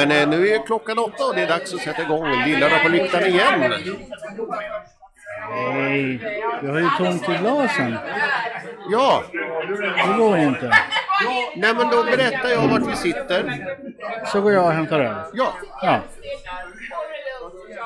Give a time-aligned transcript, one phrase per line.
[0.00, 2.88] Men eh, nu är klockan åtta och det är dags att sätta igång Lilla på
[2.88, 3.60] lyktan igen.
[5.50, 6.20] Nej,
[6.62, 7.96] vi har ju tomt i glasen.
[8.90, 9.22] Ja,
[10.06, 10.70] Det går ju inte.
[11.56, 13.66] nej men då berättar jag vart vi sitter.
[14.26, 15.14] Så går jag och hämtar öl.
[15.32, 15.52] Ja,
[15.82, 16.00] Ja.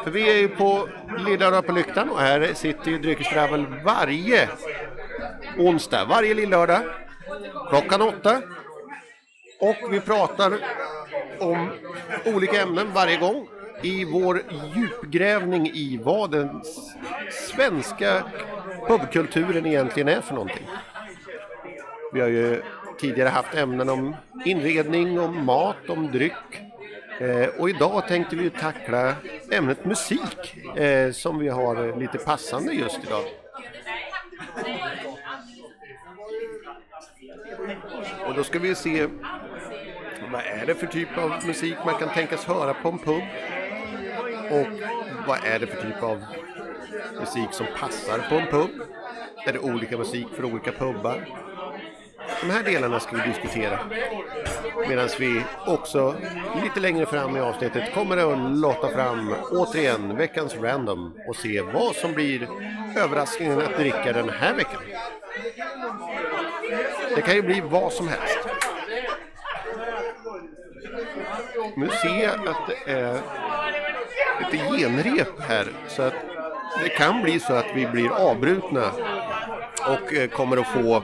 [0.05, 0.89] för vi är ju på
[1.27, 4.49] Lilla på lyktan och här sitter ju Dryckestravel varje
[5.59, 6.81] onsdag, varje lillördag
[7.71, 8.43] klockan åtta.
[9.65, 10.53] Och vi pratar
[11.41, 11.71] om
[12.25, 13.49] olika ämnen varje gång
[13.83, 14.43] i vår
[14.77, 16.63] djupgrävning i vad den
[17.31, 18.23] svenska
[18.89, 20.67] pubkulturen egentligen är för någonting.
[22.13, 22.63] Vi har ju
[22.99, 26.63] tidigare haft ämnen om inredning, om mat, om dryck.
[27.21, 29.15] Eh, och idag tänkte vi ju tackla
[29.51, 33.25] ämnet musik eh, som vi har lite passande just idag.
[38.27, 39.09] Och då ska vi se
[40.35, 43.23] vad är det för typ av musik man kan tänkas höra på en pub?
[44.51, 44.67] Och
[45.27, 46.25] vad är det för typ av
[47.21, 48.71] musik som passar på en pub?
[49.47, 51.29] Är det olika musik för olika pubbar?
[52.41, 53.79] De här delarna ska vi diskutera.
[54.89, 56.15] Medan vi också
[56.63, 61.95] lite längre fram i avsnittet kommer att låta fram återigen veckans random och se vad
[61.95, 62.49] som blir
[62.97, 64.83] överraskningen att dricka den här veckan.
[67.17, 68.44] Det kan ju bli vad som helst.
[71.77, 73.21] Nu ser jag att det är
[74.41, 76.15] lite genrep här så att
[76.83, 78.91] det kan bli så att vi blir avbrutna
[79.87, 80.97] och eh, kommer att få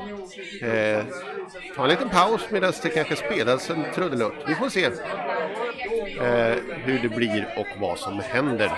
[0.66, 1.04] eh,
[1.76, 4.34] ta en liten paus medan det kanske spelas en trudelutt.
[4.46, 8.70] Vi får se eh, hur det blir och vad som händer.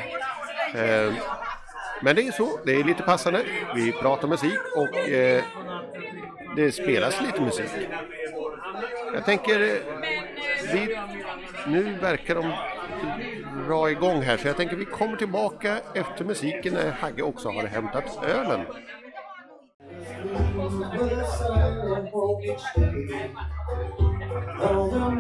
[0.75, 1.13] Eh,
[2.03, 3.43] men det är så, det är lite passande.
[3.75, 5.43] Vi pratar musik och eh,
[6.57, 7.71] det spelas lite musik.
[9.15, 9.69] Jag tänker, eh,
[10.73, 10.98] vi,
[11.67, 12.52] nu verkar de
[13.67, 17.62] dra igång här så jag tänker vi kommer tillbaka efter musiken när Hagge också har
[17.67, 18.61] hämtat ölen.
[24.62, 25.12] Though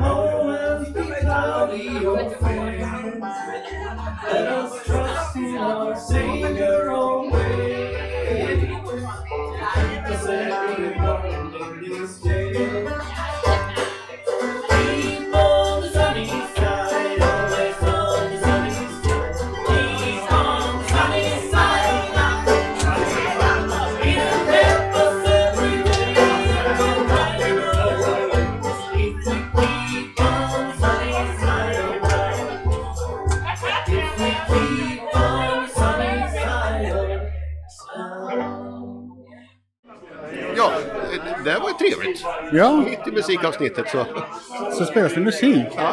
[43.04, 44.06] Mitt i musikavsnittet så,
[44.78, 45.66] så spelas det musik.
[45.76, 45.90] ja,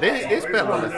[0.00, 0.88] det, är- det är spännande.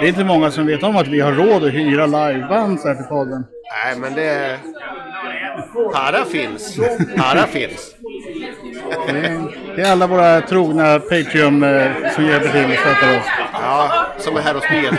[0.00, 2.88] Det är inte många som vet om att vi har råd att hyra liveband så
[2.88, 3.44] här till podden.
[3.84, 4.58] Nej, men det...
[5.94, 6.76] Para finns.
[7.16, 7.94] Para finns.
[9.76, 13.24] Det är, alla våra trogna Patreon eh, som hjälper till och stöttar oss.
[13.52, 14.98] Ja, som är här och spelar.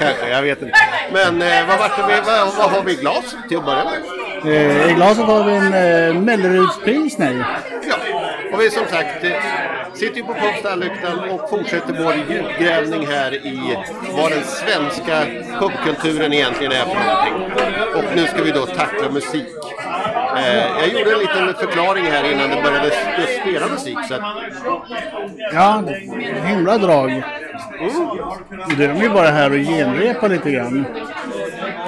[0.00, 0.74] Kanske, jag vet inte.
[1.12, 3.84] Men eh, vad, vart det, vi- vad, vad har vi i glas till att börja
[3.84, 4.00] med?
[4.46, 5.74] Eh, I glaset har vi en
[6.14, 7.44] eh, Melleruds pilsner.
[7.70, 7.71] Ja,
[8.52, 9.30] och vi som sagt eh,
[9.94, 13.76] sitter ju på pubstallyktan och fortsätter vår djupgrävning här i
[14.16, 15.26] vad den svenska
[15.60, 17.58] pubkulturen egentligen är för någonting.
[17.96, 19.46] Och nu ska vi då tackla musik.
[20.36, 22.90] Eh, jag gjorde en liten förklaring här innan det började
[23.40, 23.98] spela musik.
[24.08, 24.22] Så att,
[25.52, 25.82] Ja,
[26.46, 27.22] himla drag.
[28.76, 30.84] Det är de ju bara här och genrepa lite grann.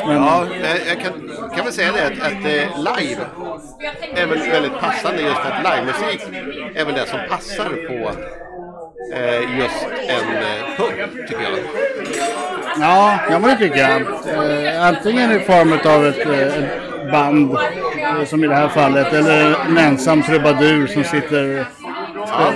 [0.07, 0.47] Men ja,
[0.89, 1.13] jag kan,
[1.55, 3.23] kan väl säga det att, att eh, live
[4.15, 6.23] är väl väldigt passande just för att livemusik
[6.75, 8.11] är väl det som passar på
[9.15, 11.53] eh, just en eh, pub, tycker jag.
[12.81, 14.01] ja, ja men det tycker jag.
[14.01, 17.57] Eh, antingen i form av ett, ett band,
[18.27, 21.67] som i det här fallet, eller en ensam trubadur som sitter...
[22.27, 22.53] Ja,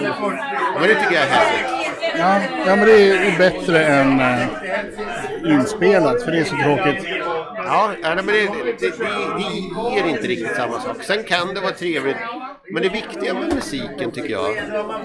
[0.80, 1.78] men det tycker jag är härligt.
[2.18, 4.22] Ja, ja men det är bättre än
[5.46, 7.17] inspelat, för det är så tråkigt.
[7.68, 11.02] Ja, nej, men det, det, det, det ger inte riktigt samma sak.
[11.02, 12.16] Sen kan det vara trevligt,
[12.70, 14.56] men det viktiga med musiken tycker jag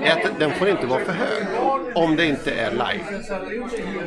[0.03, 1.43] är att den får inte vara för hög.
[1.95, 3.03] Om det inte är live.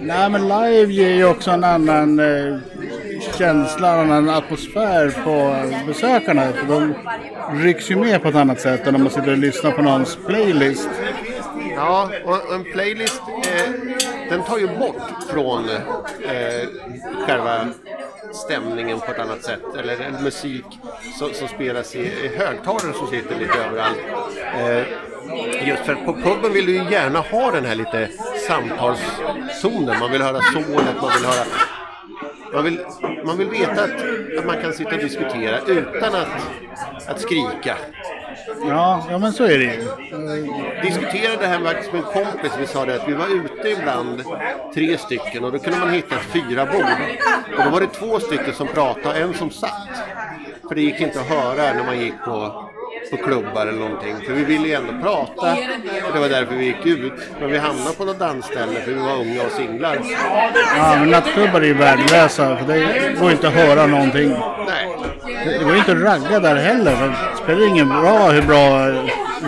[0.00, 2.58] Nej, men live ger ju också en annan eh,
[3.38, 5.56] känsla, en annan atmosfär på
[5.86, 6.52] besökarna.
[6.52, 6.94] För de
[7.62, 10.18] rycks ju med på ett annat sätt än om man sitter och lyssnar på någons
[10.26, 10.88] playlist.
[11.76, 13.70] Ja, och en playlist, eh,
[14.28, 16.68] den tar ju bort från eh,
[17.26, 17.68] själva
[18.32, 19.60] stämningen på ett annat sätt.
[19.78, 20.64] Eller en musik
[21.18, 23.98] som, som spelas i, i högtalare som sitter lite överallt.
[24.54, 28.08] Eh, just för att på puben vill du ju gärna ha den här lite
[28.48, 29.98] samtalszonen.
[30.00, 31.46] Man vill höra sålet, man vill höra...
[32.52, 32.80] Man vill,
[33.24, 33.90] man vill veta att,
[34.38, 36.28] att man kan sitta och diskutera utan att,
[37.06, 37.76] att skrika.
[38.62, 39.88] Ja, ja men så är det ju.
[40.12, 40.82] Mm.
[40.82, 42.52] Diskuterade det här faktiskt med en kompis.
[42.60, 44.22] Vi sa det att vi var ute ibland,
[44.74, 46.84] tre stycken, och då kunde man hitta fyra bord.
[47.58, 49.88] Och då var det två stycken som pratade och en som satt.
[50.68, 52.70] För det gick inte att höra när man gick på,
[53.10, 54.16] på klubbar eller någonting.
[54.26, 55.56] För vi ville ju ändå prata.
[56.14, 57.12] Det var därför vi gick ut.
[57.40, 59.98] Men vi hamnade på något dansställe för vi var unga och singlar.
[60.76, 62.56] Ja, men nattklubbar är ju värdelösa.
[62.56, 64.28] För det går inte att höra någonting.
[64.66, 64.96] Nej,
[65.58, 66.92] Det går ju inte att ragga där heller.
[66.92, 68.92] Det spelar ingen bra hur bra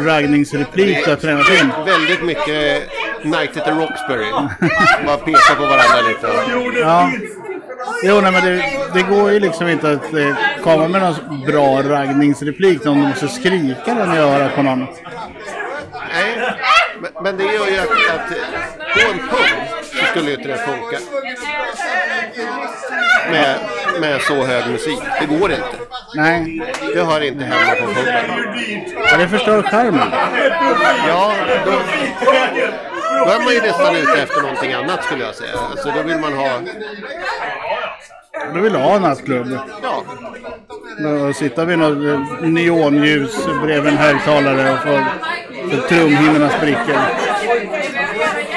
[0.06, 1.72] raggningsreplik du har tränat in.
[1.86, 2.82] väldigt mycket
[3.22, 4.30] Night at the Roxbury.
[5.06, 6.28] Bara peka på varandra lite.
[6.80, 7.10] Ja.
[8.02, 8.62] Jo, nej, men det,
[8.94, 13.28] det går ju liksom inte att eh, komma med någon bra raggningsreplik om du måste
[13.28, 14.78] skrika den i örat på någon.
[16.12, 16.54] Nej,
[17.00, 18.28] men, men det gör ju att, att
[18.94, 20.98] på en pub så skulle ju inte det funka.
[23.30, 23.56] Med,
[24.00, 24.98] med så hög musik.
[25.20, 25.64] Det går inte.
[26.14, 26.62] Nej,
[26.94, 28.14] Det hör inte hemma på puben.
[29.10, 30.08] ja, det förstör charmen.
[31.08, 31.32] Ja,
[31.64, 31.72] då,
[33.24, 35.58] då är man ju nästan ute efter någonting annat skulle jag säga.
[35.70, 36.60] Alltså då vill man ha...
[38.54, 39.58] Du vill ha en nattklubb.
[39.82, 40.04] Ja,
[41.28, 45.04] Och sitta vid något eh, neonljus bredvid en högtalare och få
[45.70, 47.00] få trumhinnorna spricker.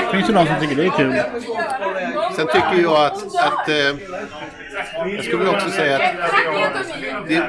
[0.01, 1.21] Det finns ju de som tycker det är kul.
[2.35, 3.23] sen tycker jag att...
[3.35, 3.95] att eh,
[5.15, 6.01] jag skulle också säga att
[7.27, 7.43] det,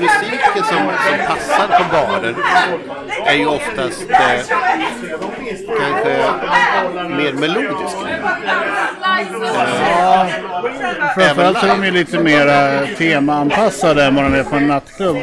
[0.00, 2.34] musiken som, som passar på barer
[3.26, 4.18] är ju oftast eh,
[5.78, 6.24] kanske
[7.08, 7.96] mer melodisk.
[9.98, 10.26] Ja,
[11.14, 12.46] framförallt så är de ju lite mer
[12.96, 15.16] temaanpassade än vad de är på en nattklubb.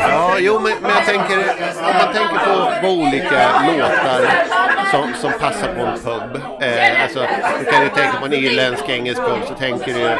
[0.00, 1.38] Ja, jo, men, men jag tänker,
[1.78, 4.44] om man tänker på, på olika låtar
[4.90, 6.42] som, som passar på en pub.
[6.62, 7.26] Eh, alltså,
[7.58, 10.16] du kan ju tänka på en irländsk engelsk pub så tänker du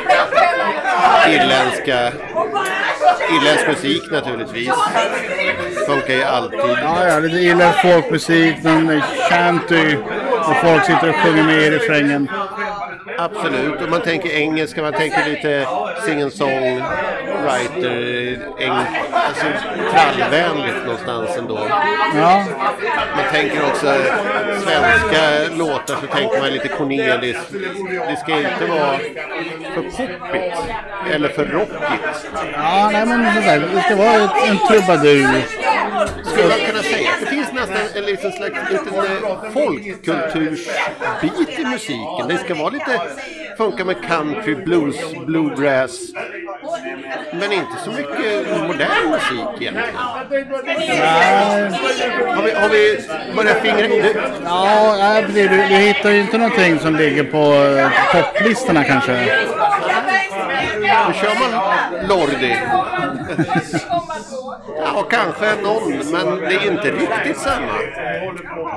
[1.34, 2.12] irländska,
[3.36, 4.72] irländsk musik naturligtvis.
[5.86, 6.60] Funkar ju alltid.
[6.60, 9.96] Ja, ja, lite gillar folkmusik, någon shanty
[10.38, 12.28] och folk sitter och sjunger med i refrängen.
[13.18, 15.66] Absolut, och man tänker engelska, man tänker lite
[16.06, 16.82] sing-and-song,
[17.44, 18.70] writer, eng,
[19.12, 19.46] alltså
[19.92, 21.58] trallvänligt någonstans ändå.
[22.16, 22.44] Ja,
[23.16, 23.94] Man tänker också
[24.64, 27.36] svenska låtar så tänker man lite Cornelis.
[28.08, 28.98] Det ska inte vara
[29.74, 30.54] för poppigt
[31.10, 32.28] eller för rockigt.
[32.54, 35.42] ja nej men sådär, det ska vara en trubadur.
[36.24, 37.10] Skulle man kunna säga.
[37.20, 42.28] Det finns nästan en liten slags liten eh, folkkultursbit i musiken.
[42.28, 43.00] Det ska vara lite
[43.56, 44.96] funka med country, blues,
[45.26, 46.00] bluegrass.
[47.32, 49.96] Men inte så mycket modern musik egentligen.
[49.96, 50.24] Har
[52.42, 52.98] vi, har vi
[53.36, 54.14] börjat fingra in det?
[54.44, 55.50] Ja, nej, precis.
[55.50, 59.12] du, du hittar ju inte någonting som ligger på eh, topplistorna kanske.
[61.06, 61.60] Då kör man
[62.08, 62.56] Lordi.
[64.84, 67.72] Ja, kanske någon, men det är inte riktigt samma.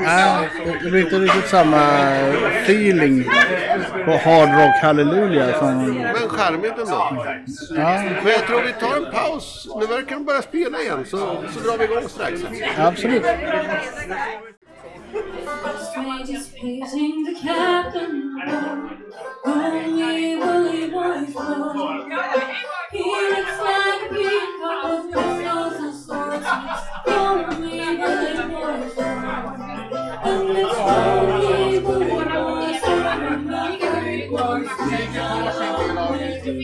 [0.01, 0.49] Nej,
[0.83, 1.81] det blir inte riktigt samma
[2.63, 3.29] feeling
[4.05, 5.93] på Hard Rock Hallelujah som...
[5.97, 7.11] Men charmigt ändå.
[7.75, 9.67] Ja, Men jag tror vi tar en paus.
[9.79, 11.17] Nu verkar de börja spela igen, så,
[11.53, 12.41] så drar vi igång strax.
[12.77, 13.23] absolut.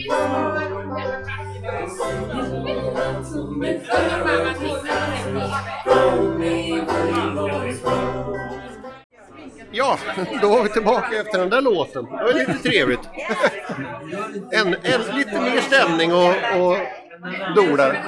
[0.06, 0.60] Ja,
[10.42, 12.04] då var vi tillbaka efter den där låten.
[12.04, 13.00] Det var lite trevligt.
[14.52, 16.76] En, en, lite mer stämning och, och
[17.56, 18.04] dolar.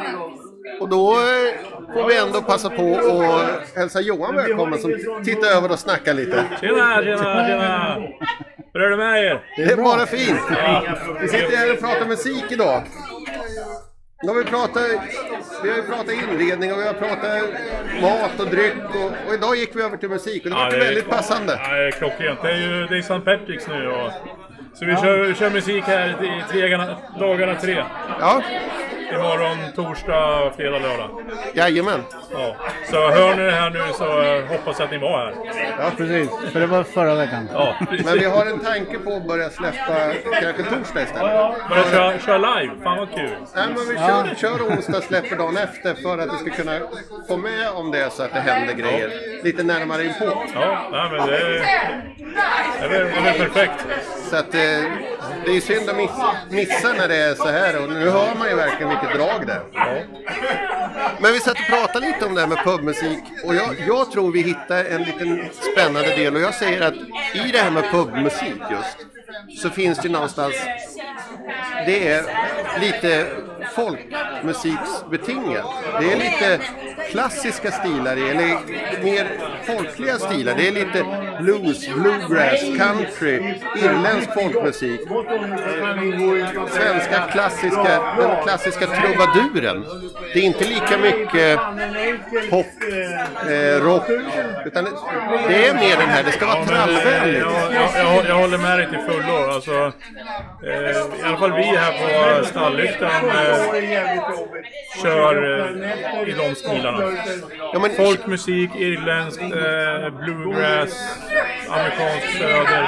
[0.81, 4.91] Och då eh, får vi ändå passa på att hälsa Johan välkommen som
[5.25, 6.45] tittar över och snackar lite.
[6.61, 7.97] Tjena, tjena, tjena!
[8.73, 9.43] Hur är det med er?
[9.57, 10.41] Det är bara fint.
[11.21, 12.83] Vi sitter här och pratar musik idag.
[14.23, 14.83] Nu har vi, pratat,
[15.63, 17.43] vi har ju pratat inredning och vi har pratat
[18.03, 20.77] mat och dryck och, och idag gick vi över till musik och det var det
[20.77, 21.61] är- väldigt passande.
[21.63, 22.43] Ja, det är klockrent.
[22.43, 23.15] Det är ju det är St.
[23.15, 24.11] Patrick's nu och...
[24.75, 26.77] Så vi kör, vi kör musik här i tre,
[27.21, 27.85] dagarna tre.
[28.21, 28.43] Ja,
[29.15, 31.11] imorgon, torsdag, fredag, lördag.
[31.55, 32.03] Jajamän.
[32.33, 32.57] Ja.
[32.91, 35.35] Så hör ni det här nu så eh, hoppas jag att ni var här.
[35.79, 36.31] Ja, precis.
[36.53, 37.49] För det var förra veckan.
[37.53, 39.95] Ja, Men vi har en tanke på att börja släppa
[40.43, 41.69] kanske torsdag istället.
[41.69, 43.37] Börja köra, köra live, fan vad kul.
[43.55, 46.81] Nej, men vi kör, kör onsdag, släpper dagen efter för att vi ska kunna
[47.29, 49.11] få med om det så att det händer grejer
[49.45, 50.43] lite närmare inpå.
[50.55, 51.51] Ja, nej, men det är,
[52.89, 53.87] det är, det är perfekt.
[54.31, 54.61] Så att eh,
[55.45, 58.35] det är ju synd att missa, missa när det är så här och nu hör
[58.35, 60.07] man ju verkligen vilket drag det är.
[61.21, 64.33] Men vi satt och pratade lite om det här med pubmusik och jag, jag tror
[64.33, 66.95] vi hittar en liten spännande del och jag säger att
[67.35, 69.07] i det här med pubmusik just
[69.63, 70.55] så finns det någonstans
[71.87, 72.23] det är
[72.81, 73.27] lite
[73.75, 75.65] folkmusiksbetingat.
[76.01, 76.61] Det är lite
[77.11, 78.59] klassiska stilar eller
[79.05, 79.29] mer
[79.65, 80.55] folkliga stilar.
[80.55, 85.01] Det är lite blues, bluegrass, country, irländsk folkmusik.
[86.71, 89.85] Svenska klassiska, den klassiska trubaduren.
[90.35, 91.61] Det är inte lika mycket
[92.51, 92.67] pop,
[93.51, 94.11] eh, rock,
[94.67, 94.85] utan
[95.49, 97.41] det, är mer den här, det ska vara trallvänligt.
[97.41, 99.51] jag, jag, jag, håller med dig till fullo.
[99.51, 99.93] Alltså,
[100.63, 101.93] eh, I alla fall vi här
[102.41, 103.87] på Stallyktan eh,
[105.03, 107.13] kör eh, i de stilarna.
[107.73, 111.19] Ja, men, Folkmusik, irländskt, eh, bluegrass,
[111.71, 112.83] amerikansk söder.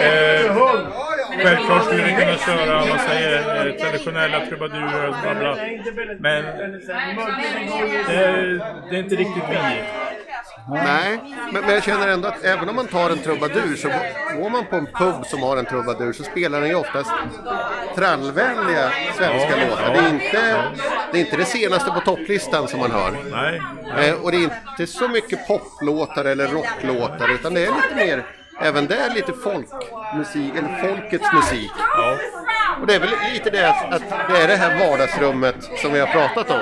[0.00, 0.54] Eh,
[1.44, 5.56] självklart skulle vi kunna köra, vad man säger, eh, traditionella trubadurer och bla bla.
[6.18, 6.44] Men
[8.08, 9.82] det, är- det är inte riktigt vi.
[10.70, 11.18] Nej,
[11.52, 13.88] men, men jag känner ändå att även om man tar en trubadur så
[14.40, 17.10] går man på en pub som har en trubadur så spelar den ju oftast
[17.96, 19.82] trallvänliga svenska Ja, låtar.
[19.94, 20.62] ja, Det är, inte,
[21.12, 23.12] det är inte det senaste på topplistan som man hör.
[23.30, 24.08] Nej.
[24.08, 28.22] Eh, och det är inte så mycket poplåtar eller rocklåtar utan det är lite mer,
[28.60, 31.70] även där lite folkmusik, eller folkets musik.
[31.76, 32.18] Ja.
[32.80, 36.06] Och det är väl lite det att, det är det här vardagsrummet som vi har
[36.06, 36.60] pratat om.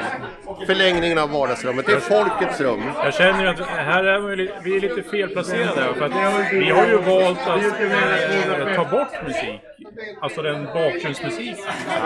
[0.66, 2.82] Förlängningen av vardagsrummet, det är folkets rum.
[3.04, 5.94] Jag känner att här är vi, vi är lite felplacerade.
[5.98, 6.12] För att
[6.52, 9.60] vi har ju valt att eh, ta bort musik.
[10.20, 11.56] Alltså den bakgrundsmusik.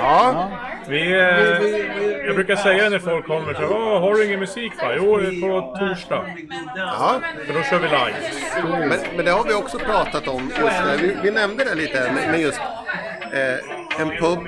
[0.02, 0.50] Ja,
[0.88, 4.92] Vi, eh, jag brukar säga när folk kommer så Åh, har du ingen musik va?
[4.96, 6.24] Jo, på torsdag.
[6.76, 7.20] ja.
[7.46, 8.88] För då kör vi live.
[8.88, 10.52] Men, men det har vi också pratat om.
[10.58, 11.02] Just.
[11.02, 12.60] Vi, vi nämnde det lite här med, med just
[13.32, 14.44] eh, en pub.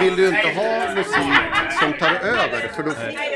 [0.00, 1.32] Vill du inte ha musik
[1.80, 2.90] som tar över för då,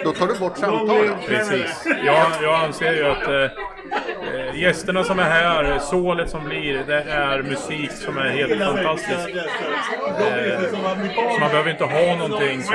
[0.05, 1.13] då tar du bort samtalet.
[1.29, 1.87] Precis.
[2.05, 7.43] Jag, jag anser ju att eh, gästerna som är här, sålet som blir, det är
[7.43, 9.29] musik som är helt fantastisk.
[9.29, 12.75] Eh, så man behöver inte ha någonting som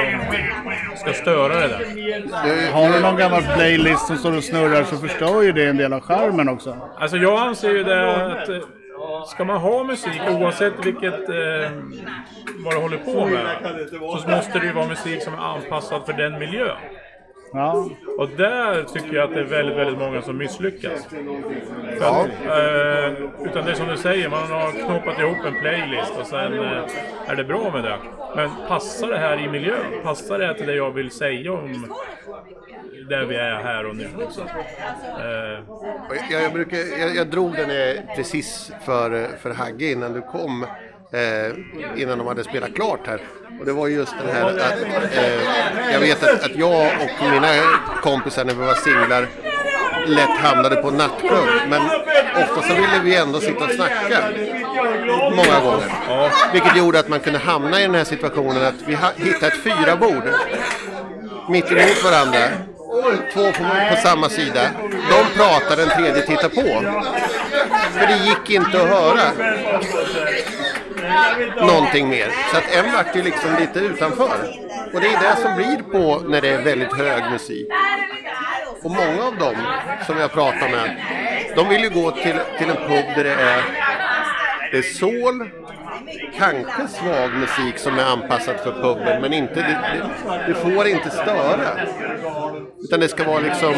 [0.95, 2.71] ska störa det där.
[2.71, 5.93] Har du någon gammal playlist som står och snurrar så förstör ju det en del
[5.93, 6.77] av charmen också.
[6.97, 8.49] Alltså jag anser ju det att
[9.27, 11.71] ska man ha musik oavsett vilket eh,
[12.65, 13.57] vad du håller på med
[14.21, 16.77] så måste det ju vara musik som är anpassad för den miljön.
[17.53, 21.07] Ja, Och där tycker jag att det är väldigt, väldigt många som misslyckas.
[21.99, 22.25] Ja.
[22.25, 26.25] att, eh, utan det är som du säger, man har knåpat ihop en playlist och
[26.27, 26.83] sen eh,
[27.27, 27.97] är det bra med det.
[28.35, 30.01] Men passar det här i miljön?
[30.03, 31.93] Passar det här till det jag vill säga om
[33.09, 34.07] där vi är här och nu?
[34.19, 34.43] Liksom?
[35.19, 35.59] Eh,
[36.31, 40.65] jag, jag, brukar, jag, jag drog den precis för, för Hagge innan du kom.
[41.13, 41.55] Eh,
[42.01, 43.21] innan de hade spelat klart här.
[43.59, 44.81] Och det var just den här att
[45.17, 47.47] eh, jag vet att, att jag och mina
[48.01, 49.27] kompisar när vi var singlar
[50.07, 51.49] lätt hamnade på nattklubb.
[51.69, 51.81] Men
[52.43, 54.23] ofta så ville vi ändå sitta och snacka.
[55.35, 55.91] Många gånger.
[56.53, 59.95] Vilket gjorde att man kunde hamna i den här situationen att vi hittade ett fyra
[59.95, 60.23] bord
[61.49, 62.39] mitt emot varandra.
[63.33, 64.69] Två på, på samma sida.
[64.91, 66.81] De pratar, den tredje tittar på.
[67.93, 69.21] För det gick inte att höra
[71.57, 72.31] någonting mer.
[72.51, 74.37] Så att en vart ju liksom lite utanför.
[74.93, 77.67] Och det är det som blir på när det är väldigt hög musik.
[78.83, 79.55] Och många av dem
[80.07, 80.97] som jag pratar med,
[81.55, 83.63] de vill ju gå till, till en pub där det är,
[84.71, 85.49] det är soul,
[86.37, 91.09] kanske svag musik som är anpassad för puben, men inte, det, det, det får inte
[91.09, 91.69] störa.
[92.83, 93.73] Utan det ska vara liksom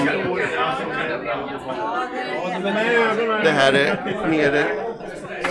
[3.43, 4.65] det här är mer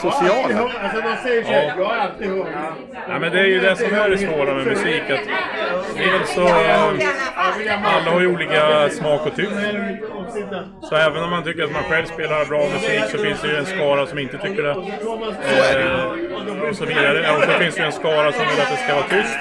[0.02, 0.68] sociala.
[3.08, 5.02] Ja, men det är ju det som är det svåra med musik.
[5.10, 5.20] Att
[5.96, 6.46] dels så...
[6.46, 6.84] eh,
[7.84, 9.48] Alla har ju olika smak och tyck.
[10.82, 13.56] Så även om man tycker att man själv spelar bra musik så finns det ju
[13.56, 14.70] en skara som inte tycker det.
[14.70, 17.36] Eh, och så vidare.
[17.36, 19.38] Och så finns det ju en skara som vill att det ska vara tyst.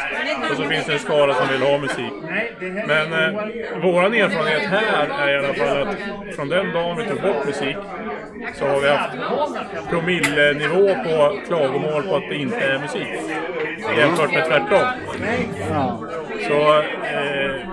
[0.51, 2.13] Och så finns det en skara som vill ha musik.
[2.88, 7.22] Men eh, våran erfarenhet här är i alla fall att från den dagen vi tog
[7.22, 7.77] bort musik
[8.55, 13.07] så har vi haft promillenivå på klagomål på att det inte är musik.
[13.98, 14.88] Jämfört med tvärtom.
[15.69, 16.00] ja.
[16.48, 17.67] Så eh,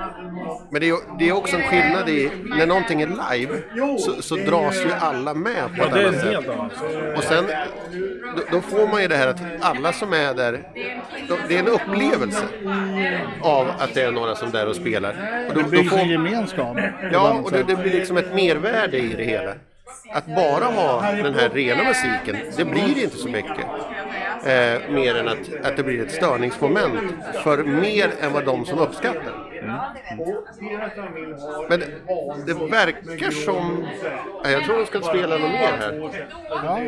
[0.70, 3.54] Men det är, det är också en skillnad i, när någonting är live
[3.98, 7.16] så, så dras ju alla med på ja, ett det annat sätt.
[7.16, 7.44] Och sen,
[8.36, 10.62] då, då får man ju det här att alla som är där,
[11.28, 12.44] då, det är en upplevelse
[13.42, 15.10] av att det är några som är där och spelar.
[15.48, 16.76] Och då, Det då byggs en gemenskap.
[17.12, 19.52] ja, och det, det blir liksom ett mervärde i det hela.
[20.12, 23.66] Att bara ha den här rena musiken, det blir inte så mycket.
[24.44, 27.00] Eh, mer än att, att det blir ett störningsmoment
[27.42, 29.48] för mer än vad de som uppskattar.
[31.68, 31.86] Men det,
[32.46, 33.86] det verkar som...
[34.44, 36.10] Eh, jag tror de ska spela något mer här.
[36.50, 36.80] Ja.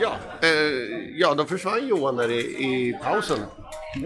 [0.00, 0.48] Ja, eh,
[1.14, 3.38] ja, då försvann Johan där i, i pausen.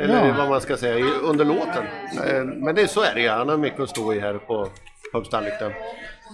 [0.01, 0.35] Eller Ja.
[0.39, 1.85] vad man ska säga, under låten.
[2.27, 4.69] Eh, men det, så är det han har mycket att stå i här på
[5.25, 5.71] Stallikten.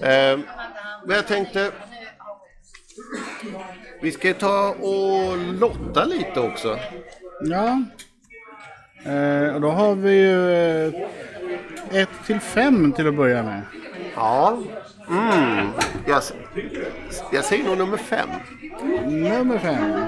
[0.03, 0.39] Eh,
[1.07, 1.71] men jag tänkte...
[4.03, 6.79] Vi ska ta och lotta lite också.
[7.41, 7.83] Ja.
[9.13, 10.93] Eh, och då har vi ju eh,
[11.93, 13.63] ett till fem till att börja med.
[14.15, 14.59] Ja.
[15.11, 15.69] Mm.
[16.07, 16.23] Jag,
[17.33, 18.29] jag säger nog nummer fem.
[19.07, 20.05] Nummer fem.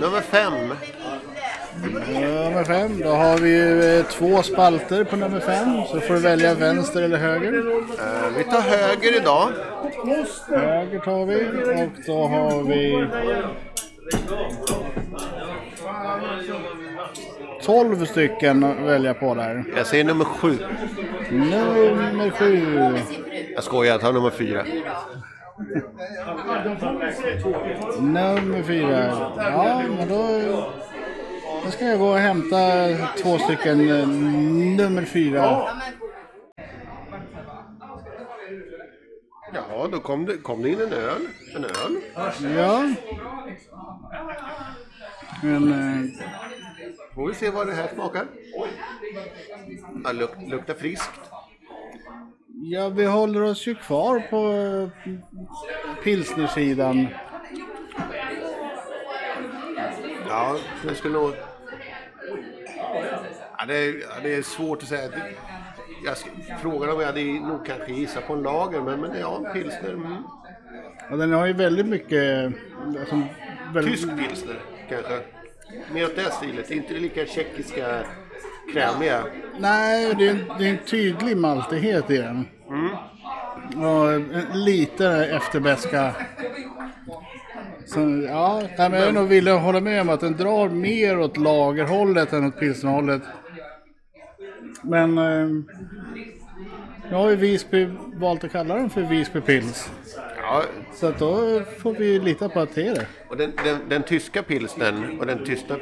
[0.00, 0.52] Nummer fem.
[2.12, 3.00] Nummer fem.
[3.02, 5.82] Då har vi ju eh, två spalter på nummer fem.
[5.88, 7.52] Så får du välja vänster eller höger.
[7.98, 9.48] Eh, vi tar höger idag.
[10.48, 11.46] Höger tar vi.
[11.84, 13.08] Och då har vi...
[17.62, 19.64] 12 stycken att välja på där.
[19.76, 20.58] Jag säger nummer sju.
[21.30, 22.94] Nummer sju.
[23.54, 24.64] Jag skojar, tar nummer fyra.
[28.00, 29.06] Nummer fyra.
[29.36, 30.28] Ja, men då,
[31.64, 32.56] då ska jag gå och hämta
[33.22, 34.08] två stycken eh,
[34.76, 35.68] nummer fyra.
[39.54, 41.28] Ja, då kom det, kom det in en öl.
[41.54, 42.00] En öl.
[42.56, 42.90] Ja.
[45.42, 46.10] Men, eh,
[47.18, 48.26] Får vi se vad det här smakar.
[50.04, 51.20] Ja, luk, luktar friskt.
[52.46, 54.90] ja, vi håller oss ju kvar på
[56.04, 57.08] pilsnersidan.
[60.28, 61.32] Ja, det skulle nog...
[63.58, 65.10] Ja, det, är, det är svårt att säga.
[66.04, 66.16] Jag
[66.60, 69.92] frågade om jag hade nog kanske gissat på en lager, men, men ja, en pilsner.
[69.92, 70.22] Mm.
[71.10, 72.52] Ja, den har ju väldigt mycket...
[73.00, 73.22] Alltså,
[73.74, 75.37] väldigt, Tysk pilsner, kanske.
[75.94, 76.70] Mer åt det stilet.
[76.70, 77.86] Inte det lika tjeckiska
[78.72, 79.22] krämiga.
[79.58, 82.46] Nej, det är, en- det är en tydlig maltighet i den.
[83.84, 86.14] Och en lite efterbäska.
[87.86, 91.18] Så, ja, men jag är nog villig att hålla med om att den drar mer
[91.18, 93.22] åt lagerhållet än åt pilsnerhållet.
[94.82, 95.46] Men eh,
[97.10, 99.90] nu har ju Visby valt att kalla den för Visby Pils.
[100.50, 103.06] Ja, Så då får vi lita på att det är det.
[103.28, 105.76] och den, den, den tyska pilsnern och den tysta,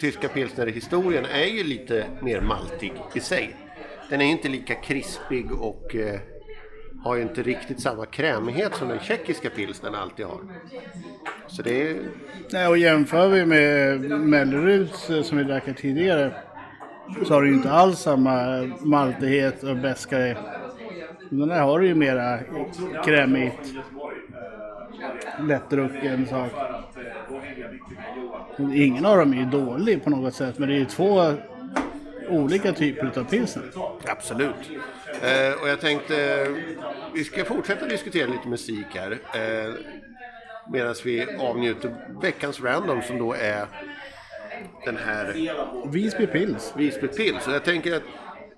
[0.00, 3.56] tyska pilsnerhistorien är ju lite mer maltig i sig.
[4.10, 6.20] Den är inte lika krispig och eh,
[7.04, 10.40] har ju inte riktigt samma krämighet som den tjeckiska pilsnern alltid har.
[11.46, 11.96] Så det är...
[12.52, 16.32] Nej, och jämför vi med Melleruds eh, som vi drack här tidigare
[17.26, 20.18] så har det ju inte alls samma maltighet och beska.
[21.30, 22.38] Den där har du ju mera
[23.04, 23.74] krämigt,
[25.40, 26.50] lättdrucken sak.
[28.74, 31.32] Ingen av dem är ju dålig på något sätt men det är ju två
[32.28, 33.64] olika typer av pilsner.
[34.06, 34.70] Absolut.
[35.22, 36.46] Eh, och jag tänkte,
[37.14, 39.10] vi ska fortsätta diskutera lite musik här.
[39.12, 39.74] Eh,
[40.68, 43.66] Medan vi avnjuter veckans random som då är
[44.84, 45.34] den här
[45.92, 46.72] Visby Pils.
[46.76, 47.38] Visby Pill.
[47.40, 48.02] Så jag tänker att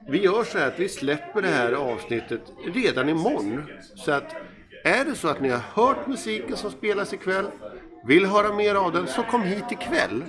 [0.09, 2.41] vi gör så här att vi släpper det här avsnittet
[2.75, 3.63] redan imorgon.
[3.95, 4.35] Så att
[4.89, 7.47] är det så att ni har hört musiken som spelas ikväll,
[8.07, 10.25] vill höra mer av den, så kom hit ikväll.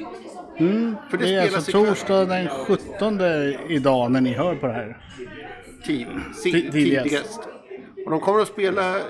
[1.10, 1.86] För det, Det är spelas alltså ikväll.
[1.88, 3.22] torsdag den 17
[3.69, 4.98] idag när ni hör på det här.
[5.86, 7.04] Tid, si, Ti- tidigast.
[7.10, 7.39] tidigast.
[8.06, 9.04] Och de kommer att spela eh,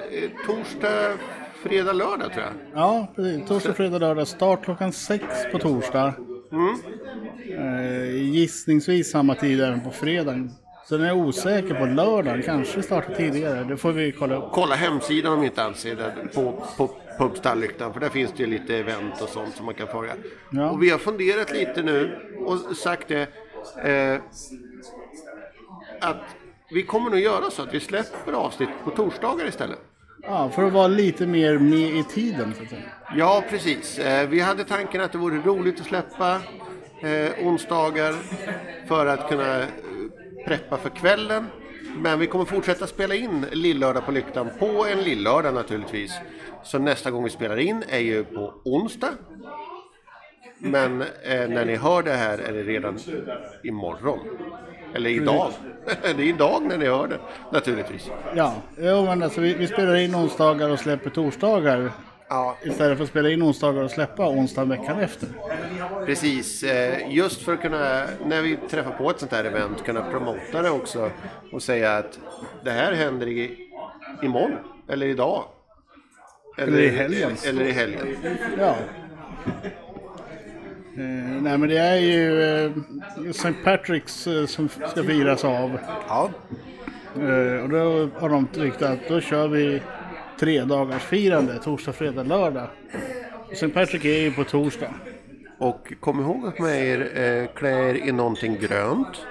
[0.45, 1.11] torsdag,
[1.63, 2.53] fredag, lördag tror jag.
[2.81, 3.47] Ja, precis.
[3.47, 4.27] Torsdag, fredag, lördag.
[4.27, 6.13] Start klockan sex på torsdag.
[6.51, 6.75] Mm.
[7.57, 10.51] Eh, gissningsvis samma tid även på fredagen.
[10.89, 13.63] Sen är jag osäker på lördagen, kanske startar tidigare.
[13.63, 14.51] Det får vi kolla upp.
[14.51, 18.49] Kolla hemsidan om inte anser det på, på Pub Stallyktan för där finns det ju
[18.49, 20.13] lite event och sånt som man kan följa.
[20.49, 20.69] Ja.
[20.69, 23.21] Och vi har funderat lite nu och sagt det
[23.83, 24.21] eh,
[26.01, 26.35] att
[26.71, 29.79] vi kommer nog göra så att vi släpper avsnitt på torsdagar istället.
[30.21, 32.81] Ja, för att vara lite mer med i tiden så att säga.
[33.15, 33.99] Ja, precis.
[33.99, 36.41] Eh, Vi hade tanken att det vore roligt att släppa
[37.01, 38.15] eh, onsdagar
[38.87, 39.63] för att kunna
[40.49, 41.45] preppa för kvällen.
[41.97, 46.13] Men vi kommer fortsätta spela in Lillördag på Lyktan på en lillördag naturligtvis.
[46.63, 49.09] Så nästa gång vi spelar in är ju på onsdag.
[50.57, 52.99] Men eh, när ni hör det här är det redan
[53.63, 54.19] imorgon.
[54.93, 55.51] Eller idag.
[56.01, 57.19] det är idag när ni hör det
[57.51, 58.11] naturligtvis.
[58.35, 61.91] Ja, jo, men alltså vi, vi spelar in onsdagar och släpper torsdagar.
[62.29, 65.29] Ja, Istället för att spela in onsdagar och släppa onsdag veckan efter.
[66.05, 70.11] Precis, eh, just för att kunna, när vi träffar på ett sånt här event, kunna
[70.11, 71.11] promota det också
[71.51, 72.19] och säga att
[72.63, 73.57] det här händer i,
[74.23, 75.43] imorgon, eller idag.
[76.57, 77.31] Eller i helgen.
[77.45, 78.07] Eller i helgen.
[78.59, 78.75] Ja.
[80.97, 82.71] Eh, nej men det är ju eh,
[83.29, 83.53] St.
[83.63, 85.79] Patrick's eh, som ska firas av.
[86.07, 86.29] Ja,
[87.15, 89.81] Eh, och då har de tyckt att då kör vi
[90.39, 92.67] tre dagars firande, torsdag, fredag, lördag.
[93.51, 93.69] St.
[93.69, 94.93] Patrick är ju på torsdag.
[95.59, 99.25] och kom ihåg att med er eh, klä er i någonting grönt.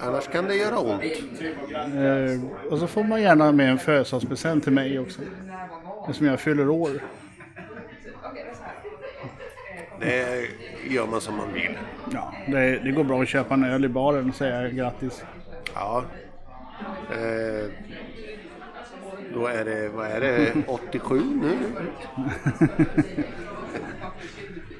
[0.00, 1.02] Annars kan det göra ont.
[1.94, 5.20] Eh, och så får man gärna med en födelsedagspresent till mig också.
[6.00, 6.90] Eftersom jag fyller år.
[10.00, 10.48] Det
[10.88, 11.78] gör man som man vill.
[12.12, 15.24] Ja, det, det går bra att köpa en öl i baren och säga grattis.
[15.74, 16.04] Ja.
[17.12, 17.70] Eh,
[19.38, 21.56] då är det, vad är det, 87 nu?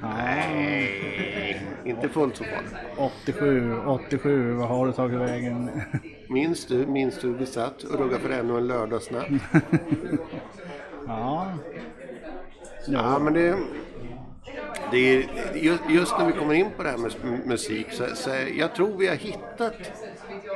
[0.01, 2.73] Nej, inte fullt så farligt.
[2.97, 5.69] 87, 87, vad har du tagit vägen?
[6.29, 9.27] Minns du, minns du vi satt och ruggade för ännu en lördagsnatt?
[11.07, 11.53] Ja,
[12.87, 13.57] Ja, men det,
[14.91, 15.25] det är
[15.89, 17.11] just, när vi kommer in på det här med
[17.45, 19.73] musik så, så jag tror vi har hittat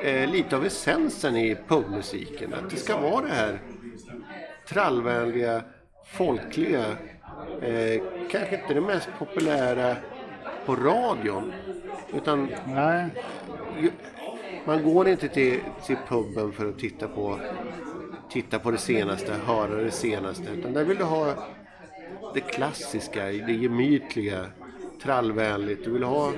[0.04, 2.54] eh, lite av essensen i pubmusiken.
[2.54, 3.60] Att det ska vara det här
[4.68, 5.62] trallvänliga,
[6.06, 6.86] folkliga,
[7.62, 9.96] eh, kanske inte det mest populära
[10.66, 11.54] på radion.
[12.14, 13.10] Utan nej.
[14.66, 17.40] man går inte till, till puben för att titta på,
[18.30, 20.52] titta på det senaste, höra det senaste.
[20.52, 21.34] Utan där vill du ha
[22.34, 24.46] det klassiska, det gemytliga,
[25.04, 25.86] trallvänligt.
[25.86, 26.32] Du vill ha...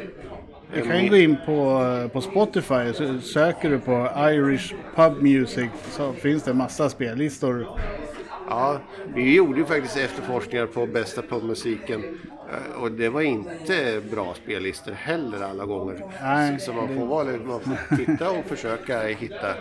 [0.74, 1.82] Du kan ju gå in på,
[2.14, 7.68] på Spotify så söker du på Irish Pub Music så finns det massa spellistor.
[8.50, 8.80] Ja,
[9.16, 12.04] vi gjorde ju faktiskt efterforskningar på bästa pubmusiken.
[12.52, 16.02] eh, Och det var inte bra spellistor heller alla gånger.
[16.22, 19.48] Nej, så man får, vara, man får titta och försöka hitta.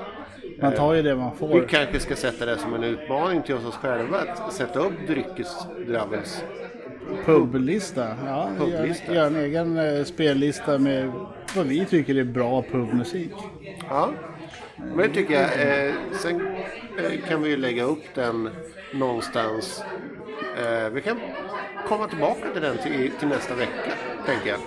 [0.60, 1.66] Man tar ju det man Vi får.
[1.68, 6.44] kanske ska sätta det som en utmaning till oss själva att sätta upp dryckesdravels.
[7.24, 8.16] Publista.
[8.26, 9.14] Ja, Publista.
[9.14, 11.12] Gör, gör en egen eh, spellista med
[11.56, 13.32] vad vi tycker är bra pubmusik.
[13.88, 14.10] Ja,
[14.76, 15.86] men det tycker jag.
[15.88, 16.46] Eh, sen
[16.98, 18.50] eh, kan vi ju lägga upp den
[18.98, 19.82] någonstans.
[20.58, 21.20] Eh, vi kan
[21.88, 23.92] komma tillbaka till den till, till nästa vecka,
[24.26, 24.58] tänker jag.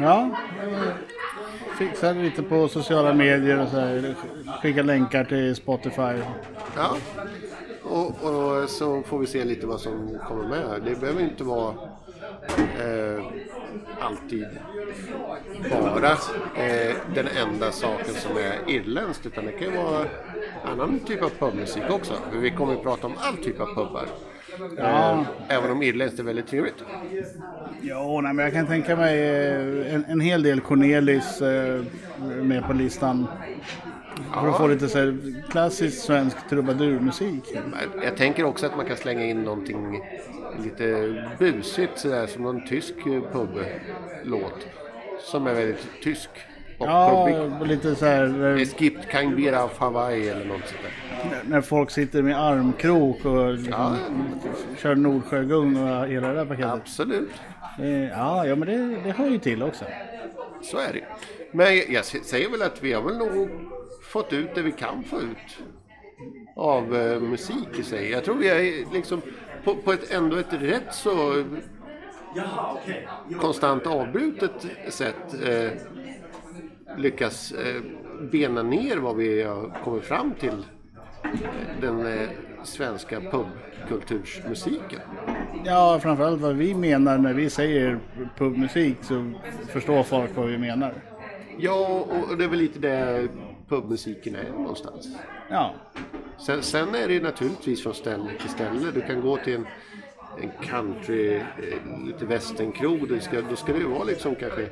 [0.00, 0.30] Ja,
[0.62, 0.82] eh,
[1.78, 4.14] fixa lite på sociala medier och så här.
[4.62, 6.20] Skicka länkar till Spotify.
[6.76, 6.96] Ja,
[7.82, 10.82] och, och så får vi se lite vad som kommer med.
[10.84, 11.74] Det behöver inte vara
[12.80, 13.24] eh,
[14.00, 14.46] alltid
[15.70, 16.10] bara
[16.56, 20.06] eh, den enda saken som är irländskt utan det kan ju vara
[20.64, 22.14] annan typ av pubmusik också.
[22.32, 24.06] För vi kommer att prata om all typ av pubbar.
[24.78, 26.84] Eh, även om irländskt är väldigt trevligt.
[27.80, 31.82] Jo, nej, men jag kan tänka mig eh, en, en hel del Cornelis eh,
[32.42, 33.26] med på listan.
[34.34, 37.56] För att få lite så här klassisk svensk trubadurmusik.
[38.02, 40.02] Jag tänker också att man kan slänga in någonting
[40.64, 44.66] lite busigt sådär som någon tysk publåt.
[45.20, 46.30] Som är väldigt tysk
[46.78, 47.28] Ja,
[47.64, 51.40] lite så här Es gibt kein Bier auf Hawaii eller något sånt där.
[51.48, 53.96] när folk sitter med armkrok och liksom, Ja.
[54.78, 56.70] kör Nordsjögung och hela det där paketet.
[56.72, 57.30] Absolut,
[58.10, 59.84] Ja, ja men det, det hör ju till också.
[60.62, 61.04] så är det.
[61.52, 63.48] Men jag säger väl att vi har väl nog
[64.02, 65.58] fått ut det vi kan få ut
[66.56, 68.10] av eh, musik i sig.
[68.10, 69.22] Jag tror vi är liksom
[69.64, 71.44] på, på ett ändå ett rätt så
[73.40, 75.70] konstant avbrutet sätt eh,
[76.98, 77.82] lyckas eh,
[78.20, 80.64] bena ner vad vi har kommit fram till
[81.24, 81.30] eh,
[81.80, 82.28] den eh,
[82.64, 85.00] svenska pubkultursmusiken.
[85.64, 88.00] Ja, framförallt vad vi menar när vi säger
[88.36, 89.32] pubmusik så
[89.68, 90.94] förstår folk vad vi menar.
[91.58, 93.28] Ja, och det är väl lite där
[93.68, 95.08] pubmusiken är någonstans.
[95.50, 95.74] Ja.
[96.46, 98.90] Sen, sen är det ju naturligtvis från ställe till ställe.
[98.94, 99.66] Du kan gå till en,
[100.42, 101.40] en country,
[102.06, 103.08] lite västernkrog.
[103.08, 104.68] Det ska, då ska det ju vara liksom kanske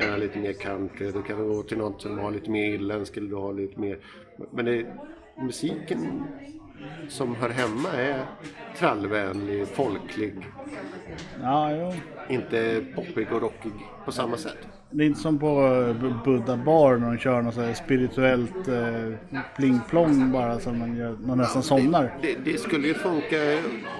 [0.00, 1.10] gärna lite mer country.
[1.10, 3.98] Du kan gå till något som har lite mer irländsk eller du har lite mer...
[4.50, 4.86] Men det,
[5.42, 6.22] musiken
[7.08, 8.24] som hör hemma är
[8.78, 10.34] trallvänlig, folklig.
[11.42, 11.92] Ja, jo.
[12.28, 13.72] Inte poppig och rockig
[14.04, 14.56] på samma sätt.
[14.90, 19.12] Det är inte som på eh, Buddha bar när de kör något så spirituellt eh,
[19.56, 22.18] pling-plong bara som man, gör, man nästan somnar.
[22.22, 23.36] Det, det skulle ju funka,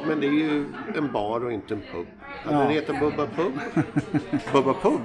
[0.09, 0.65] men det är ju
[0.97, 2.07] en bar och inte en pub.
[2.45, 2.63] Hade Ja.
[2.63, 3.53] den hetat Bubba Pub?
[4.53, 5.01] Bubba Pub?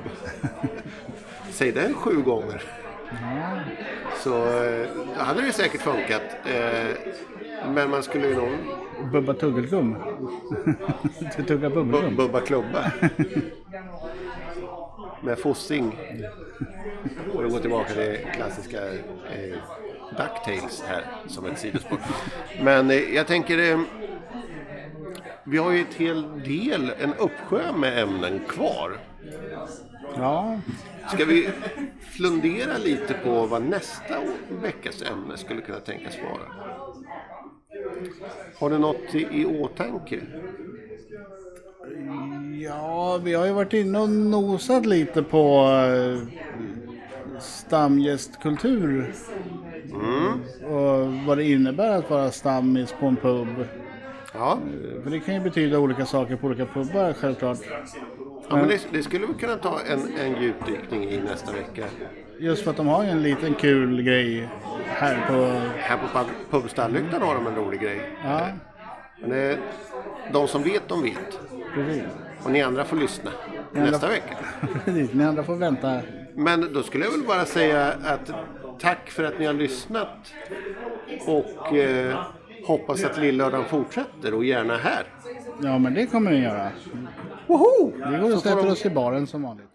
[1.62, 2.64] Säg den sju gånger.
[4.24, 6.22] Så eh, då hade det säkert funkat.
[6.46, 6.88] Eh,
[7.74, 8.50] Men man skulle ju nog
[9.12, 9.34] Bubba.
[11.38, 12.16] Du tuggar bu- bubbelgum.
[12.16, 12.92] Bubba Klubba.
[15.24, 16.00] Med Fossing.
[17.34, 19.58] Och då går tillbaka till klassiska eh,
[20.18, 21.98] Ducktails här som ett sidospår.
[22.64, 23.80] Men eh, jag tänker, eh,
[25.44, 28.98] vi har ju ett hel del, en uppsjö med ämnen kvar.
[30.16, 30.60] Ja,
[31.14, 31.50] Ska vi
[32.02, 34.16] fundera lite på vad nästa
[34.62, 36.72] veckas ämne skulle kunna tänkas vara?
[38.60, 40.20] Har du något i, i åtanke?
[42.64, 46.28] Ja, vi har ju varit inne och nosat lite på eh,
[47.40, 49.14] stamgästkultur.
[50.64, 53.48] Och vad det innebär att vara stammis på en pub.
[54.34, 54.58] Ja,
[55.04, 57.58] För det kan ju betyda olika saker på olika pubbar självklart.
[58.52, 61.86] Ja men det, det skulle vi kunna ta en, en djupdykning i nästa vecka.
[62.40, 64.50] Just för att de har ju en liten kul grej
[64.88, 65.34] här på...
[65.78, 68.02] Här på pub- pubstallyktan har de en rolig grej.
[68.24, 68.48] Ja,
[69.22, 69.58] Men det,
[70.34, 71.40] de som vet, de vet.
[71.74, 72.04] precis.
[72.44, 73.32] Och ni andra får lyssna
[73.72, 74.36] nästa vecka.
[74.86, 76.00] Precis, ni andra får vänta.
[76.36, 78.32] Men då skulle jag väl bara säga att
[78.80, 80.34] tack för att ni har lyssnat.
[81.26, 82.20] Och eh,
[82.66, 85.04] hoppas att Lillördagen fortsätter och gärna här.
[85.64, 86.70] Ja, men det kommer vi göra.
[87.52, 87.92] Woho!
[88.12, 89.71] Vi går och sätter oss i baren som vanligt.